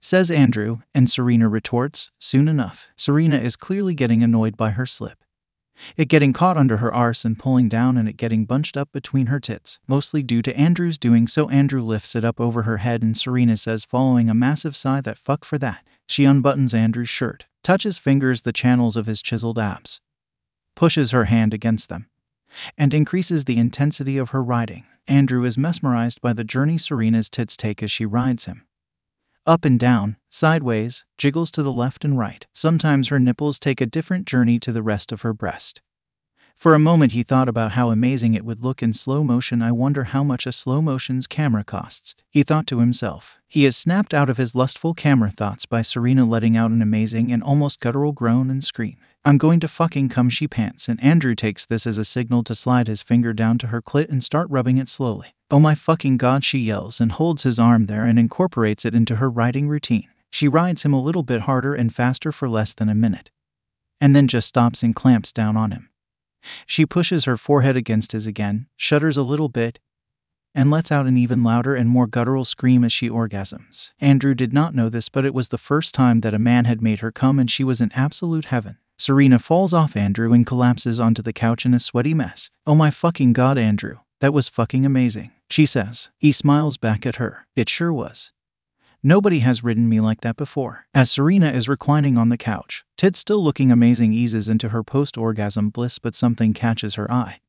Says 0.00 0.30
Andrew, 0.30 0.78
and 0.94 1.08
Serena 1.08 1.48
retorts, 1.48 2.10
Soon 2.18 2.48
enough. 2.48 2.88
Serena 2.96 3.36
is 3.36 3.56
clearly 3.56 3.94
getting 3.94 4.22
annoyed 4.22 4.56
by 4.56 4.70
her 4.70 4.86
slip. 4.86 5.18
It 5.96 6.08
getting 6.08 6.32
caught 6.32 6.56
under 6.56 6.78
her 6.78 6.92
arse 6.92 7.24
and 7.24 7.38
pulling 7.38 7.68
down, 7.68 7.96
and 7.96 8.08
it 8.08 8.16
getting 8.16 8.44
bunched 8.46 8.76
up 8.76 8.90
between 8.92 9.26
her 9.26 9.40
tits, 9.40 9.78
mostly 9.86 10.22
due 10.22 10.42
to 10.42 10.56
Andrew's 10.56 10.98
doing 10.98 11.26
so. 11.26 11.48
Andrew 11.50 11.82
lifts 11.82 12.14
it 12.14 12.24
up 12.24 12.40
over 12.40 12.62
her 12.62 12.78
head, 12.78 13.02
and 13.02 13.16
Serena 13.16 13.56
says, 13.56 13.84
following 13.84 14.30
a 14.30 14.34
massive 14.34 14.76
sigh, 14.76 15.00
That 15.00 15.18
fuck 15.18 15.44
for 15.44 15.58
that. 15.58 15.86
She 16.06 16.24
unbuttons 16.24 16.72
Andrew's 16.72 17.08
shirt, 17.08 17.46
touches 17.62 17.98
fingers 17.98 18.42
the 18.42 18.52
channels 18.52 18.96
of 18.96 19.06
his 19.06 19.20
chiseled 19.20 19.58
abs, 19.58 20.00
pushes 20.74 21.10
her 21.10 21.24
hand 21.24 21.52
against 21.52 21.88
them, 21.88 22.08
and 22.78 22.94
increases 22.94 23.44
the 23.44 23.58
intensity 23.58 24.16
of 24.16 24.30
her 24.30 24.42
riding. 24.42 24.84
Andrew 25.08 25.44
is 25.44 25.58
mesmerized 25.58 26.20
by 26.20 26.32
the 26.32 26.44
journey 26.44 26.78
Serena's 26.78 27.28
tits 27.28 27.56
take 27.56 27.82
as 27.82 27.90
she 27.90 28.06
rides 28.06 28.46
him. 28.46 28.65
Up 29.46 29.64
and 29.64 29.78
down, 29.78 30.16
sideways, 30.28 31.04
jiggles 31.18 31.52
to 31.52 31.62
the 31.62 31.72
left 31.72 32.04
and 32.04 32.18
right. 32.18 32.44
Sometimes 32.52 33.08
her 33.08 33.20
nipples 33.20 33.60
take 33.60 33.80
a 33.80 33.86
different 33.86 34.26
journey 34.26 34.58
to 34.58 34.72
the 34.72 34.82
rest 34.82 35.12
of 35.12 35.22
her 35.22 35.32
breast. 35.32 35.82
For 36.56 36.74
a 36.74 36.80
moment, 36.80 37.12
he 37.12 37.22
thought 37.22 37.48
about 37.48 37.72
how 37.72 37.90
amazing 37.90 38.34
it 38.34 38.44
would 38.44 38.64
look 38.64 38.82
in 38.82 38.92
slow 38.92 39.22
motion. 39.22 39.62
I 39.62 39.70
wonder 39.70 40.04
how 40.04 40.24
much 40.24 40.46
a 40.46 40.52
slow 40.52 40.82
motion's 40.82 41.28
camera 41.28 41.62
costs. 41.62 42.16
He 42.28 42.42
thought 42.42 42.66
to 42.68 42.80
himself. 42.80 43.38
He 43.46 43.64
is 43.64 43.76
snapped 43.76 44.12
out 44.12 44.28
of 44.28 44.36
his 44.36 44.56
lustful 44.56 44.94
camera 44.94 45.30
thoughts 45.30 45.64
by 45.64 45.82
Serena 45.82 46.24
letting 46.24 46.56
out 46.56 46.72
an 46.72 46.82
amazing 46.82 47.30
and 47.30 47.40
almost 47.40 47.78
guttural 47.78 48.10
groan 48.10 48.50
and 48.50 48.64
scream. 48.64 48.96
I'm 49.24 49.38
going 49.38 49.60
to 49.60 49.68
fucking 49.68 50.08
come, 50.08 50.28
she 50.28 50.48
pants, 50.48 50.88
and 50.88 51.00
Andrew 51.04 51.36
takes 51.36 51.64
this 51.64 51.86
as 51.86 51.98
a 51.98 52.04
signal 52.04 52.42
to 52.44 52.54
slide 52.56 52.88
his 52.88 53.02
finger 53.02 53.32
down 53.32 53.58
to 53.58 53.68
her 53.68 53.80
clit 53.80 54.08
and 54.08 54.24
start 54.24 54.48
rubbing 54.50 54.78
it 54.78 54.88
slowly. 54.88 55.35
Oh 55.48 55.60
my 55.60 55.76
fucking 55.76 56.16
god, 56.16 56.42
she 56.42 56.58
yells 56.58 57.00
and 57.00 57.12
holds 57.12 57.44
his 57.44 57.58
arm 57.58 57.86
there 57.86 58.04
and 58.04 58.18
incorporates 58.18 58.84
it 58.84 58.96
into 58.96 59.16
her 59.16 59.30
riding 59.30 59.68
routine. 59.68 60.08
She 60.30 60.48
rides 60.48 60.82
him 60.82 60.92
a 60.92 61.00
little 61.00 61.22
bit 61.22 61.42
harder 61.42 61.72
and 61.72 61.94
faster 61.94 62.32
for 62.32 62.48
less 62.48 62.74
than 62.74 62.88
a 62.88 62.94
minute. 62.96 63.30
And 64.00 64.14
then 64.14 64.26
just 64.26 64.48
stops 64.48 64.82
and 64.82 64.94
clamps 64.94 65.32
down 65.32 65.56
on 65.56 65.70
him. 65.70 65.90
She 66.66 66.84
pushes 66.84 67.24
her 67.24 67.36
forehead 67.36 67.76
against 67.76 68.10
his 68.12 68.26
again, 68.26 68.66
shudders 68.76 69.16
a 69.16 69.22
little 69.22 69.48
bit, 69.48 69.78
and 70.52 70.70
lets 70.70 70.90
out 70.90 71.06
an 71.06 71.16
even 71.16 71.44
louder 71.44 71.74
and 71.76 71.88
more 71.88 72.06
guttural 72.06 72.44
scream 72.44 72.82
as 72.82 72.92
she 72.92 73.08
orgasms. 73.08 73.92
Andrew 74.00 74.34
did 74.34 74.52
not 74.52 74.74
know 74.74 74.88
this, 74.88 75.08
but 75.08 75.24
it 75.24 75.34
was 75.34 75.50
the 75.50 75.58
first 75.58 75.94
time 75.94 76.22
that 76.22 76.34
a 76.34 76.40
man 76.40 76.64
had 76.64 76.82
made 76.82 77.00
her 77.00 77.12
come, 77.12 77.38
and 77.38 77.50
she 77.50 77.62
was 77.62 77.80
in 77.80 77.92
absolute 77.92 78.46
heaven. 78.46 78.78
Serena 78.98 79.38
falls 79.38 79.72
off 79.72 79.96
Andrew 79.96 80.32
and 80.32 80.46
collapses 80.46 80.98
onto 80.98 81.22
the 81.22 81.32
couch 81.32 81.66
in 81.66 81.74
a 81.74 81.80
sweaty 81.80 82.14
mess. 82.14 82.50
Oh 82.66 82.74
my 82.74 82.90
fucking 82.90 83.32
god, 83.32 83.58
Andrew. 83.58 83.98
That 84.20 84.32
was 84.32 84.48
fucking 84.48 84.86
amazing, 84.86 85.32
she 85.50 85.66
says. 85.66 86.10
He 86.18 86.32
smiles 86.32 86.76
back 86.76 87.04
at 87.04 87.16
her. 87.16 87.46
It 87.54 87.68
sure 87.68 87.92
was. 87.92 88.32
Nobody 89.02 89.40
has 89.40 89.62
ridden 89.62 89.88
me 89.88 90.00
like 90.00 90.22
that 90.22 90.36
before. 90.36 90.86
As 90.94 91.10
Serena 91.10 91.50
is 91.50 91.68
reclining 91.68 92.16
on 92.16 92.30
the 92.30 92.38
couch, 92.38 92.84
Tit 92.96 93.14
still 93.14 93.44
looking 93.44 93.70
amazing 93.70 94.12
eases 94.12 94.48
into 94.48 94.70
her 94.70 94.82
post 94.82 95.18
orgasm 95.18 95.68
bliss, 95.68 95.98
but 95.98 96.14
something 96.14 96.54
catches 96.54 96.94
her 96.94 97.10
eye. 97.12 97.40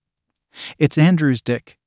It's 0.78 0.98
Andrew's 0.98 1.42
dick. 1.42 1.78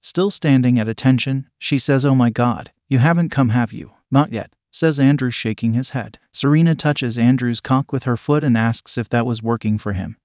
Still 0.00 0.30
standing 0.30 0.78
at 0.78 0.88
attention, 0.88 1.48
she 1.58 1.78
says, 1.78 2.04
Oh 2.04 2.14
my 2.14 2.30
god, 2.30 2.72
you 2.88 2.98
haven't 2.98 3.30
come, 3.30 3.50
have 3.50 3.72
you? 3.72 3.92
Not 4.10 4.32
yet, 4.32 4.52
says 4.70 4.98
Andrew, 4.98 5.30
shaking 5.30 5.72
his 5.72 5.90
head. 5.90 6.18
Serena 6.32 6.74
touches 6.74 7.18
Andrew's 7.18 7.60
cock 7.60 7.92
with 7.92 8.04
her 8.04 8.16
foot 8.16 8.44
and 8.44 8.56
asks 8.56 8.98
if 8.98 9.08
that 9.08 9.26
was 9.26 9.42
working 9.42 9.78
for 9.78 9.92
him. 9.92 10.16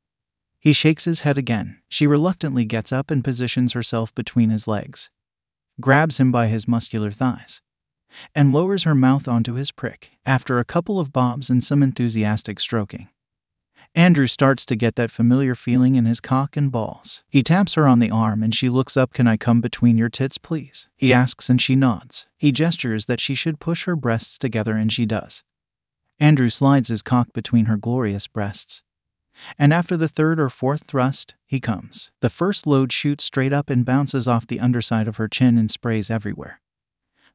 He 0.63 0.72
shakes 0.72 1.03
his 1.03 1.20
head 1.20 1.38
again. 1.38 1.79
She 1.89 2.08
reluctantly 2.08 2.63
gets 2.63 2.93
up 2.93 3.12
and 3.12 3.22
positions 3.22 3.74
herself 3.74 4.15
between 4.15 4.50
his 4.50 4.65
legs, 4.65 5.10
grabs 5.82 6.22
him 6.22 6.32
by 6.32 6.48
his 6.48 6.70
muscular 6.70 7.12
thighs 7.12 7.62
and 8.34 8.53
lowers 8.53 8.86
her 8.86 8.96
mouth 8.96 9.27
onto 9.27 9.55
his 9.55 9.74
prick 9.74 10.12
after 10.25 10.60
a 10.60 10.63
couple 10.63 11.01
of 11.01 11.12
bobs 11.12 11.50
and 11.50 11.62
some 11.62 11.84
enthusiastic 11.84 12.62
stroking. 12.62 13.10
Andrew 13.93 14.25
starts 14.25 14.65
to 14.67 14.77
get 14.77 14.96
that 14.96 15.12
familiar 15.12 15.53
feeling 15.53 15.96
in 15.96 16.05
his 16.05 16.22
cock 16.22 16.55
and 16.55 16.72
balls. 16.72 17.24
He 17.27 17.43
taps 17.43 17.74
her 17.74 17.86
on 17.86 18.00
the 18.00 18.10
arm 18.10 18.41
and 18.41 18.55
she 18.55 18.70
looks 18.70 18.96
up. 18.96 19.12
Can 19.12 19.27
I 19.27 19.36
come 19.36 19.60
between 19.60 19.98
your 19.98 20.10
tits, 20.10 20.38
please? 20.38 20.88
He 20.96 21.12
asks 21.12 21.50
and 21.50 21.62
she 21.62 21.75
nods. 21.75 22.25
He 22.38 22.53
gestures 22.53 23.08
that 23.08 23.20
she 23.20 23.36
should 23.36 23.60
push 23.60 23.84
her 23.84 23.98
breasts 23.98 24.38
together 24.38 24.77
and 24.77 24.93
she 24.93 25.05
does. 25.05 25.43
Andrew 26.22 26.50
slides 26.50 26.88
his 26.88 27.01
cock 27.01 27.34
between 27.34 27.65
her 27.65 27.75
glorious 27.75 28.27
breasts. 28.27 28.82
And 29.57 29.73
after 29.73 29.97
the 29.97 30.07
third 30.07 30.39
or 30.39 30.49
fourth 30.49 30.83
thrust, 30.85 31.35
he 31.45 31.59
comes. 31.59 32.11
The 32.21 32.29
first 32.29 32.65
load 32.67 32.91
shoots 32.91 33.23
straight 33.23 33.53
up 33.53 33.69
and 33.69 33.85
bounces 33.85 34.27
off 34.27 34.47
the 34.47 34.59
underside 34.59 35.07
of 35.07 35.17
her 35.17 35.27
chin 35.27 35.57
and 35.57 35.69
sprays 35.69 36.09
everywhere. 36.09 36.59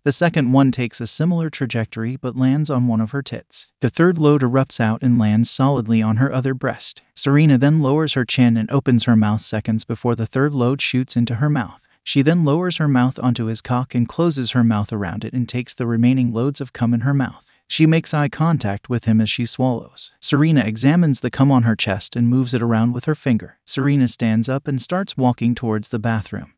The 0.04 0.12
second 0.12 0.52
one 0.52 0.70
takes 0.70 1.00
a 1.00 1.06
similar 1.06 1.50
trajectory 1.50 2.16
but 2.16 2.36
lands 2.36 2.70
on 2.70 2.86
one 2.86 3.00
of 3.00 3.10
her 3.10 3.22
tits. 3.22 3.70
The 3.80 3.90
third 3.90 4.16
load 4.16 4.42
erupts 4.42 4.80
out 4.80 5.02
and 5.02 5.18
lands 5.18 5.50
solidly 5.50 6.00
on 6.00 6.16
her 6.16 6.32
other 6.32 6.54
breast. 6.54 7.02
Serena 7.16 7.58
then 7.58 7.82
lowers 7.82 8.14
her 8.14 8.24
chin 8.24 8.56
and 8.56 8.70
opens 8.70 9.04
her 9.04 9.16
mouth 9.16 9.40
seconds 9.40 9.84
before 9.84 10.14
the 10.14 10.26
third 10.26 10.54
load 10.54 10.80
shoots 10.80 11.16
into 11.16 11.36
her 11.36 11.50
mouth. 11.50 11.82
She 12.04 12.22
then 12.22 12.44
lowers 12.44 12.78
her 12.78 12.88
mouth 12.88 13.18
onto 13.22 13.46
his 13.46 13.60
cock 13.60 13.94
and 13.94 14.08
closes 14.08 14.52
her 14.52 14.64
mouth 14.64 14.94
around 14.94 15.24
it 15.26 15.34
and 15.34 15.46
takes 15.46 15.74
the 15.74 15.86
remaining 15.86 16.32
loads 16.32 16.60
of 16.60 16.72
cum 16.72 16.94
in 16.94 17.00
her 17.00 17.12
mouth. 17.12 17.44
She 17.70 17.86
makes 17.86 18.14
eye 18.14 18.30
contact 18.30 18.88
with 18.88 19.04
him 19.04 19.20
as 19.20 19.28
she 19.28 19.44
swallows. 19.44 20.12
Serena 20.20 20.62
examines 20.64 21.20
the 21.20 21.30
cum 21.30 21.50
on 21.50 21.64
her 21.64 21.76
chest 21.76 22.16
and 22.16 22.26
moves 22.26 22.54
it 22.54 22.62
around 22.62 22.94
with 22.94 23.04
her 23.04 23.14
finger. 23.14 23.58
Serena 23.66 24.08
stands 24.08 24.48
up 24.48 24.66
and 24.66 24.80
starts 24.80 25.18
walking 25.18 25.54
towards 25.54 25.90
the 25.90 25.98
bathroom. 25.98 26.54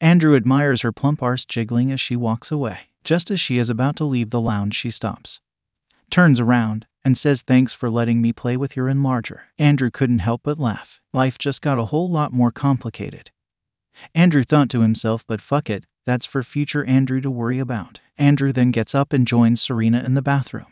Andrew 0.00 0.36
admires 0.36 0.82
her 0.82 0.92
plump 0.92 1.22
arse 1.22 1.46
jiggling 1.46 1.90
as 1.90 2.00
she 2.00 2.14
walks 2.14 2.52
away. 2.52 2.90
Just 3.04 3.30
as 3.30 3.40
she 3.40 3.56
is 3.58 3.70
about 3.70 3.96
to 3.96 4.04
leave 4.04 4.28
the 4.28 4.40
lounge, 4.40 4.74
she 4.74 4.90
stops, 4.90 5.40
turns 6.10 6.40
around, 6.40 6.86
and 7.04 7.16
says, 7.16 7.40
Thanks 7.40 7.72
for 7.72 7.88
letting 7.88 8.20
me 8.20 8.34
play 8.34 8.56
with 8.56 8.76
your 8.76 8.86
enlarger. 8.86 9.40
Andrew 9.58 9.90
couldn't 9.90 10.18
help 10.18 10.42
but 10.44 10.58
laugh. 10.58 11.00
Life 11.14 11.38
just 11.38 11.62
got 11.62 11.78
a 11.78 11.86
whole 11.86 12.10
lot 12.10 12.34
more 12.34 12.50
complicated. 12.50 13.30
Andrew 14.14 14.42
thought 14.42 14.68
to 14.70 14.82
himself, 14.82 15.24
But 15.26 15.40
fuck 15.40 15.70
it, 15.70 15.86
that's 16.04 16.26
for 16.26 16.42
future 16.42 16.84
Andrew 16.84 17.22
to 17.22 17.30
worry 17.30 17.58
about. 17.58 18.00
Andrew 18.18 18.52
then 18.52 18.70
gets 18.70 18.94
up 18.94 19.12
and 19.12 19.26
joins 19.26 19.60
Serena 19.60 20.02
in 20.02 20.14
the 20.14 20.22
bathroom. 20.22 20.66